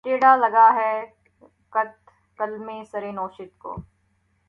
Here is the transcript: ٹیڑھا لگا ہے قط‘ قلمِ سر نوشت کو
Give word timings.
ٹیڑھا 0.05 0.35
لگا 0.35 0.67
ہے 0.75 0.93
قط‘ 1.73 1.91
قلمِ 2.39 2.67
سر 2.91 3.11
نوشت 3.11 3.57
کو 3.57 3.75